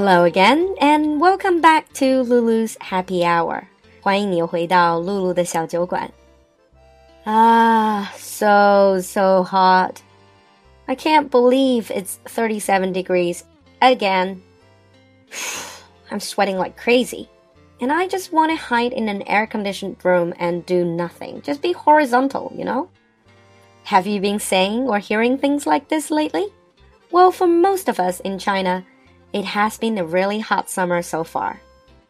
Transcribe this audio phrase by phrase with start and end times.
[0.00, 3.68] Hello again, and welcome back to Lulu's Happy Hour.
[4.00, 6.10] 欢迎你回到露露的小酒馆。
[7.24, 9.96] Ah, so so hot.
[10.86, 13.42] I can't believe it's 37 degrees
[13.80, 14.42] again.
[16.10, 17.28] I'm sweating like crazy.
[17.80, 21.42] And I just want to hide in an air conditioned room and do nothing.
[21.42, 22.88] Just be horizontal, you know?
[23.84, 26.46] Have you been saying or hearing things like this lately?
[27.10, 28.84] Well, for most of us in China,
[29.32, 31.60] it has been a really hot summer so far.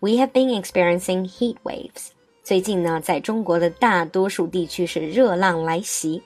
[0.01, 2.13] We have been experiencing heat waves.
[2.45, 6.23] 最近呢，在中国的大多数地区是热浪来袭。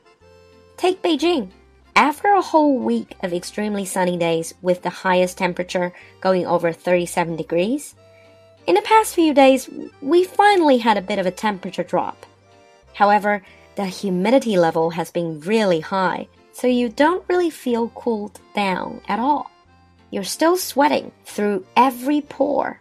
[0.76, 1.48] Take Beijing.
[1.94, 7.36] After a whole week of extremely sunny days with the highest temperature going over 37
[7.36, 7.92] degrees,
[8.66, 9.68] in the past few days
[10.00, 12.26] we finally had a bit of a temperature drop.
[12.94, 13.42] However,
[13.76, 19.18] the humidity level has been really high, so you don't really feel cooled down at
[19.18, 19.50] all.
[20.15, 22.79] You're still sweating through every pore.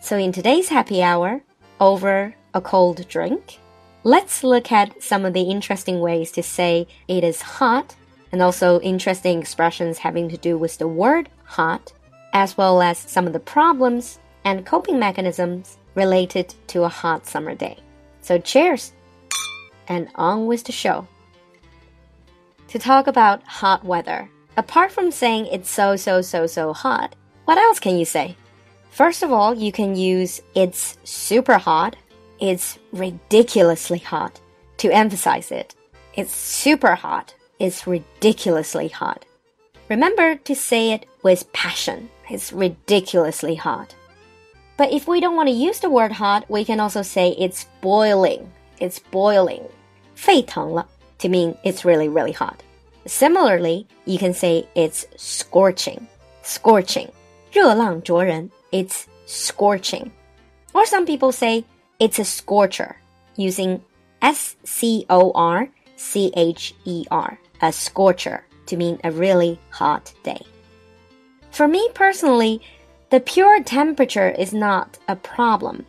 [0.00, 1.44] So in today's happy hour,
[1.78, 3.60] over a cold drink,
[4.02, 7.94] let's look at some of the interesting ways to say it is hot
[8.32, 11.92] and also interesting expressions having to do with the word hot,
[12.32, 17.54] as well as some of the problems and coping mechanisms related to a hot summer
[17.54, 17.78] day.
[18.22, 18.92] So cheers
[19.86, 21.06] and on with the show
[22.71, 24.29] to talk about hot weather.
[24.57, 28.35] Apart from saying it's so, so, so, so hot, what else can you say?
[28.89, 31.95] First of all, you can use it's super hot,
[32.39, 34.41] it's ridiculously hot
[34.77, 35.75] to emphasize it.
[36.13, 39.25] It's super hot, it's ridiculously hot.
[39.89, 42.09] Remember to say it with passion.
[42.29, 43.95] It's ridiculously hot.
[44.75, 47.65] But if we don't want to use the word hot, we can also say it's
[47.81, 48.51] boiling.
[48.79, 49.63] It's boiling.
[50.15, 50.87] 沸腾了
[51.21, 52.61] to mean it's really, really hot.
[53.05, 56.07] Similarly, you can say it's scorching.
[56.43, 57.11] Scorching.
[57.51, 58.51] 热浪灼人.
[58.71, 60.11] It's scorching.
[60.73, 61.65] Or some people say
[61.99, 62.97] it's a scorcher
[63.35, 63.81] using
[64.21, 67.39] S C O R C H E R.
[67.61, 70.41] A scorcher to mean a really hot day.
[71.51, 72.61] For me personally,
[73.09, 75.85] the pure temperature is not a problem.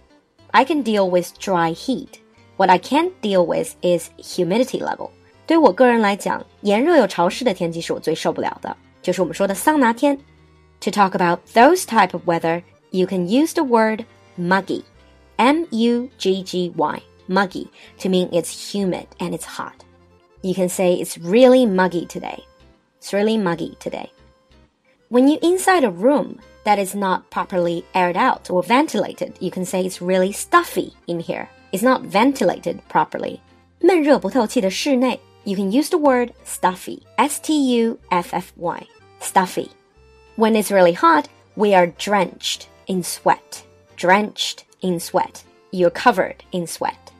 [0.55, 2.23] I can deal with dry heat.
[2.57, 5.13] What I can't deal with is humidity level.
[5.47, 10.19] 对我个人来讲，炎热又潮湿的天气是我最受不了的，就是我们说的桑拿天。
[10.81, 14.05] To talk about those type of weather, you can use the word
[14.39, 14.83] muggy,
[15.37, 17.69] M U G G Y, muggy,
[17.99, 19.75] to mean it's humid and it's hot.
[20.43, 22.45] You can say it's really muggy today.
[23.01, 24.11] It's really muggy today.
[25.09, 29.65] When you inside a room that is not properly aired out or ventilated, you can
[29.65, 31.49] say it's really stuffy in here.
[31.73, 33.41] It's not ventilated properly.
[33.81, 37.03] 闷热不透气的室内 you can use the word stuffy.
[37.17, 38.87] S T U F F Y.
[39.21, 39.71] Stuffy.
[40.37, 43.65] When it's really hot, we are drenched in sweat.
[43.97, 45.43] Drenched in sweat.
[45.71, 47.13] You're covered in sweat.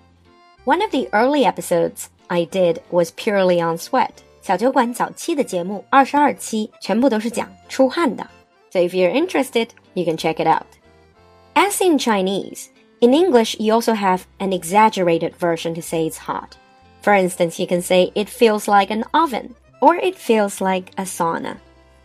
[0.65, 4.23] One of the early episodes I did was purely on sweat.
[4.43, 8.27] 小酒馆早期的节目二十二期全部都是讲出汗的。
[8.71, 10.67] So if you're interested, you can check it out.
[11.55, 12.69] As in Chinese,
[13.01, 16.57] in English you also have an exaggerated version to say it's hot.
[17.03, 21.03] For instance, you can say it feels like an oven or it feels like a
[21.03, 21.59] sauna.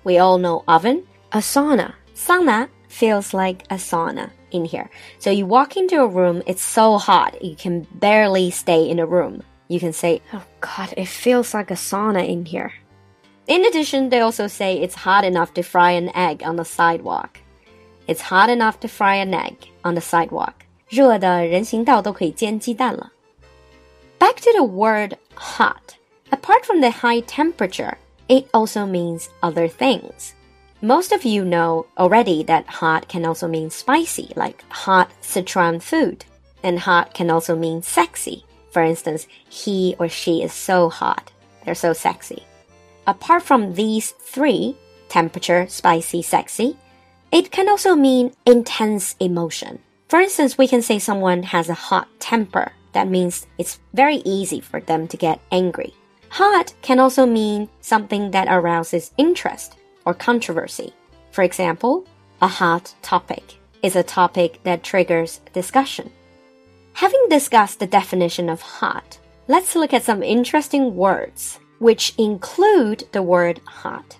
[0.04, 1.94] We all know oven, a sauna.
[2.16, 4.90] Sauna feels like a sauna in here.
[5.20, 9.06] So you walk into a room, it's so hot, you can barely stay in a
[9.06, 9.42] room.
[9.68, 12.72] You can say, oh god, it feels like a sauna in here.
[13.48, 17.40] In addition, they also say it's hot enough to fry an egg on the sidewalk.
[18.08, 20.54] It's hot enough to fry an egg on the sidewalk.
[20.88, 23.12] 热的人行道都可以煎鸡蛋了。
[24.19, 25.97] Back to the word hot.
[26.33, 27.99] Apart from the high temperature,
[28.29, 30.35] it also means other things.
[30.83, 36.25] Most of you know already that hot can also mean spicy, like hot Sichuan food.
[36.65, 38.45] And hot can also mean sexy.
[38.73, 41.31] For instance, he or she is so hot.
[41.65, 42.43] They're so sexy.
[43.07, 44.77] Apart from these three,
[45.09, 46.77] temperature, spicy, sexy,
[47.31, 49.79] it can also mean intense emotion.
[50.09, 54.59] For instance, we can say someone has a hot temper that means it's very easy
[54.59, 55.95] for them to get angry.
[56.31, 60.93] Hot can also mean something that arouses interest or controversy.
[61.31, 62.05] For example,
[62.43, 63.55] a hot topic
[63.85, 66.11] is a topic that triggers discussion.
[66.95, 73.23] Having discussed the definition of hot, let's look at some interesting words which include the
[73.23, 74.17] word hot.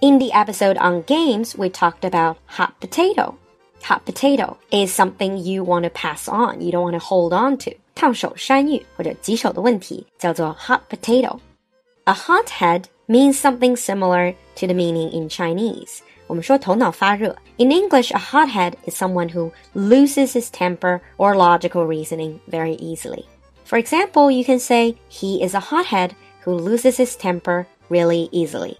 [0.00, 3.38] In the episode on games, we talked about hot potato
[3.83, 7.57] Hot potato is something you want to pass on, you don't want to hold on
[7.57, 7.71] to.
[7.95, 15.99] 烫手山芋或者棘手的问题叫做 hot potato。A hothead means something similar to the meaning in Chinese.
[16.27, 17.35] 我们说头脑发热.
[17.57, 23.25] In English, a hothead is someone who loses his temper or logical reasoning very easily.
[23.65, 26.11] For example, you can say he is a hothead
[26.43, 28.77] who loses his temper really easily.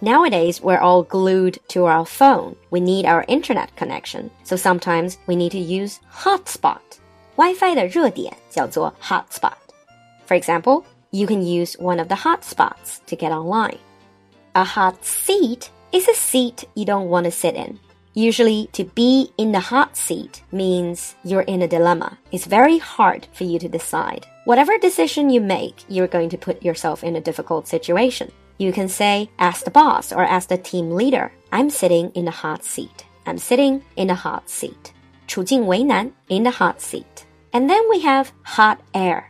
[0.00, 2.56] Nowadays, we're all glued to our phone.
[2.70, 4.30] We need our internet connection.
[4.42, 6.80] So sometimes we need to use hotspot.
[7.36, 9.54] Wi-Fi 的热点叫做 hotspot.
[10.26, 13.78] For example, you can use one of the hotspots to get online.
[14.54, 17.78] A hot seat is a seat you don't want to sit in.
[18.14, 22.18] Usually, to be in the hot seat means you're in a dilemma.
[22.30, 24.26] It's very hard for you to decide.
[24.44, 28.30] Whatever decision you make, you're going to put yourself in a difficult situation.
[28.58, 32.30] You can say, as the boss or as the team leader, I'm sitting in the
[32.30, 33.04] hot seat.
[33.26, 34.92] I'm sitting in the hot seat.
[35.26, 37.24] 处境为难 in the hot seat.
[37.52, 39.24] And then we have hot air.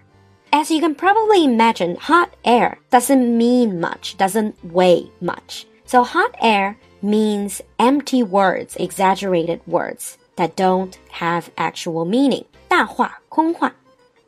[0.53, 5.67] As you can probably imagine, hot air doesn't mean much, doesn't weigh much.
[5.85, 12.45] So hot air means empty words, exaggerated words that don't have actual meaning.
[12.69, 13.73] 大话,空话.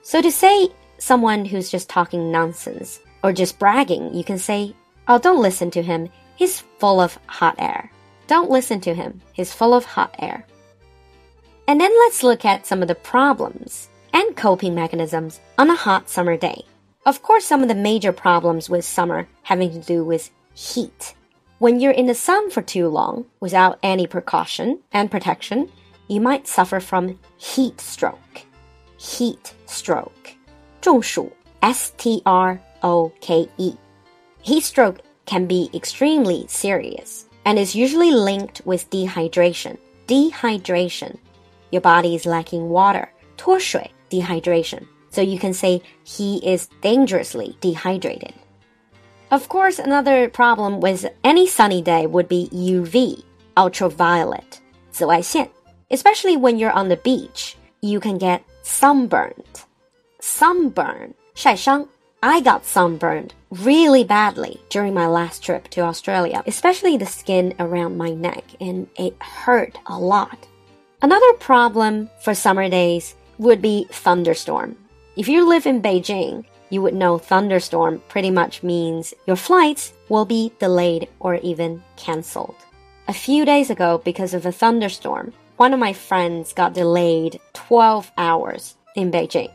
[0.02, 0.68] So to say
[0.98, 4.74] someone who's just talking nonsense or just bragging, you can say
[5.07, 6.09] Oh, don't listen to him.
[6.36, 7.92] He's full of hot air.
[8.27, 9.21] Don't listen to him.
[9.33, 10.45] He's full of hot air.
[11.68, 16.09] And then let's look at some of the problems and coping mechanisms on a hot
[16.09, 16.63] summer day.
[17.06, 21.15] Of course, some of the major problems with summer having to do with heat.
[21.59, 25.71] When you're in the sun for too long without any precaution and protection,
[26.07, 28.42] you might suffer from heat stroke.
[28.98, 30.36] Heat stroke.
[30.81, 31.31] 中暑
[31.62, 33.75] S T R O K E.
[34.42, 39.78] Heat stroke can be extremely serious and is usually linked with dehydration.
[40.06, 41.18] Dehydration.
[41.70, 43.08] Your body is lacking water.
[43.36, 44.86] 脱水 dehydration.
[45.10, 48.34] So you can say he is dangerously dehydrated.
[49.30, 53.24] Of course, another problem with any sunny day would be UV,
[53.56, 54.60] ultraviolet,
[54.92, 55.48] 紫外线.
[55.90, 59.64] Especially when you're on the beach, you can get sunburned.
[60.20, 61.88] Sunburn, 晒伤.
[62.23, 67.97] I got sunburned really badly during my last trip to Australia, especially the skin around
[67.97, 70.47] my neck, and it hurt a lot.
[71.01, 74.77] Another problem for summer days would be thunderstorm.
[75.15, 80.25] If you live in Beijing, you would know thunderstorm pretty much means your flights will
[80.25, 82.56] be delayed or even cancelled.
[83.07, 88.12] A few days ago, because of a thunderstorm, one of my friends got delayed 12
[88.15, 89.51] hours in Beijing.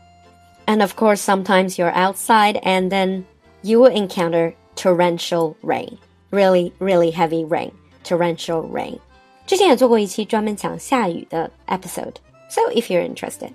[0.66, 3.26] And of course, sometimes you're outside and then
[3.62, 5.98] you will encounter torrential rain.
[6.30, 7.72] Really, really heavy rain.
[8.04, 8.98] Torrential rain.
[9.46, 12.14] 之前也做过一期专门讲下雨的 episode.
[12.48, 13.54] So if you're interested.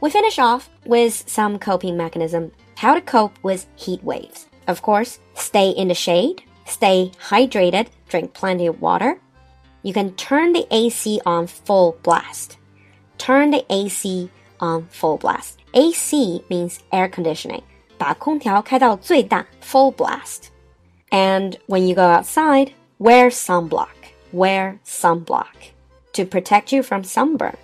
[0.00, 2.50] We finish off with some coping mechanism.
[2.76, 4.46] How to cope with heat waves.
[4.66, 9.20] Of course, stay in the shade, stay hydrated, drink plenty of water.
[9.82, 12.56] You can turn the AC on full blast.
[13.18, 14.30] Turn the AC
[14.60, 15.58] on full blast.
[15.74, 17.62] AC means air conditioning.
[17.98, 20.48] 把空调开到最大 full blast.
[21.10, 23.88] And when you go outside, wear sunblock.
[24.32, 25.72] Wear sunblock
[26.14, 27.56] to protect you from sunburn.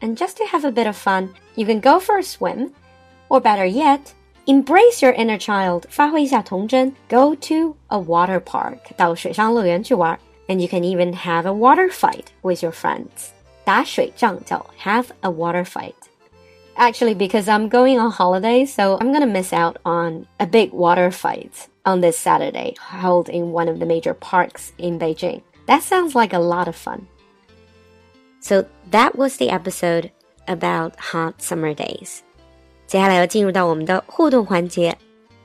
[0.00, 2.72] And just to have a bit of fun, you can go for a swim,
[3.28, 4.12] or better yet,
[4.46, 5.84] embrace your inner child.
[5.88, 6.94] 发挥一下童真.
[7.08, 8.78] Go to a water park.
[8.96, 10.18] 到水上乐园去玩.
[10.48, 13.30] And you can even have a water fight with your friends.
[13.64, 15.94] 打水仗叫 have a water fight.
[16.78, 21.10] Actually, because I'm going on holiday, so I'm gonna miss out on a big water
[21.10, 25.40] fight on this Saturday held in one of the major parks in Beijing.
[25.66, 27.06] That sounds like a lot of fun.
[28.40, 30.10] So that was the episode
[30.46, 32.18] about hot summer days.
[32.86, 34.98] 接下来要进入到我们的互动环节。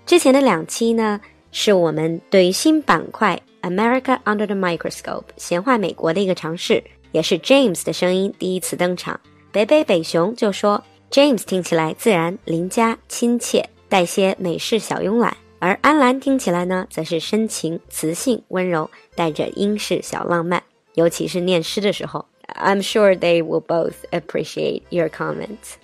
[0.06, 1.22] 之前的两期呢，
[1.54, 9.18] 是我们对于新板块 America Under the Microscope 闲话美国的一个尝试，也是 James 的声音第一次登场。
[9.54, 10.84] 北北北熊就说。
[11.11, 20.63] James 听起来自然、邻家、亲切，带些美式小慵懒；而安兰听起来呢，则是深情、磁性、温柔，带着英式小浪漫。
[20.95, 25.77] 尤其是念诗的时候，I'm sure they will both appreciate your comments。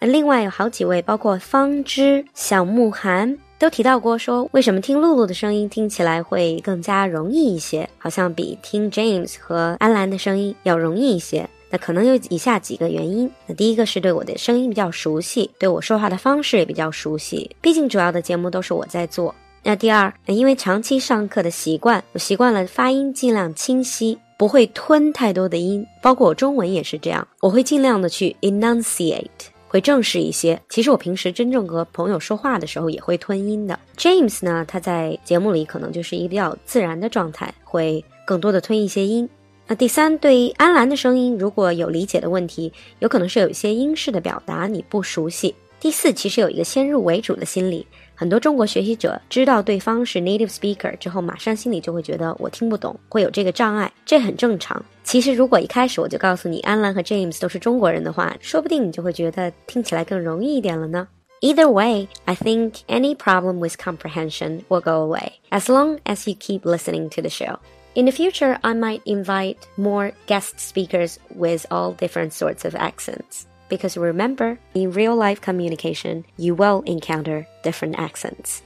[0.00, 11.48] 另外有好几位，包括方知、小慕寒，都提到过说，为什么听露露的声音听起来会更加容易一些，好像比听 James 和安兰的声音要容易一些。
[11.70, 13.30] 那可能有以下几个原因。
[13.46, 17.50] 那第一个是对我的声音比较熟悉，对我说话的方式也比较熟悉。
[17.60, 19.34] 毕竟主要的节目都是我在做。
[19.62, 25.84] 那第二，因为长期上课的习惯，我习惯了发音尽量清晰，不会吞太多的音。
[26.00, 29.26] 包括我中文也是这样，我会尽量的去 enunciate，
[29.66, 30.60] 会正式一些。
[30.68, 33.76] 其实我平时真正和朋友说话的时候也会吞音的。
[33.96, 39.28] James 呢，他在节目里可能就是一个比较自然的状态，会更多的吞一些音。
[39.68, 45.54] 那第三，对于安澜的声音如果有理解的问题，有可能是有一些英式的表达你不熟悉。
[45.80, 54.82] 第四，其实有一个先入为主的心理，很多中国学习者知道对方是 native speaker 之后，马上心里就会觉得我听不懂，会有这个障碍，这很正常。
[55.02, 61.08] 其实如果一开始我就告诉你安澜和 James 都是中国人的话，说不定你就会觉得听起来更容易一点了呢。
[61.42, 66.60] Either way, I think any problem with comprehension will go away as long as you keep
[66.60, 67.58] listening to the show.
[67.95, 73.43] In the future, I might invite more guest speakers with all different sorts of accents.
[73.69, 78.59] Because remember, in real life communication, you will encounter different accents.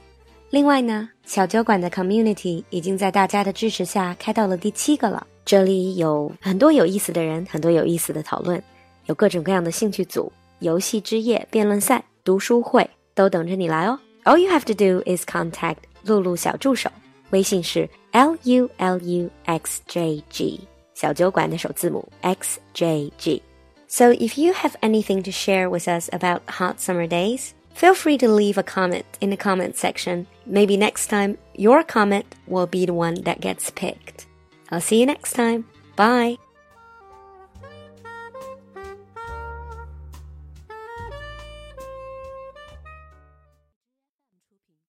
[0.50, 5.26] 另外呢，小酒馆的 community 已经在大家的支持下开到了第七个了。
[5.44, 8.62] 这里有很多有意思的人，很多有意思的讨论，
[9.06, 13.98] 有各种各样的兴趣组、游戏之夜、辩论赛、读书会，都等着你来哦。
[14.24, 16.90] All you have to do is contact 露露小助手。
[17.30, 20.60] 微信是 L U L U X J G，
[20.94, 27.50] 小酒馆的首字母 X J G。So if you have anything to share with us about hot summer days,
[27.74, 30.26] feel free to leave a comment in the comment section.
[30.44, 34.26] Maybe next time your comment will be the one that gets picked.
[34.70, 35.64] I'll see you next time.
[35.94, 36.38] Bye.